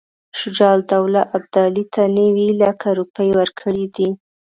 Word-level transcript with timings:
شجاع 0.39 0.71
الدوله 0.79 1.21
ابدالي 1.37 1.83
ته 1.93 2.01
نیوي 2.17 2.47
لکه 2.61 2.87
روپۍ 2.99 3.29
ورکړي 3.37 3.85
دي. 3.95 4.09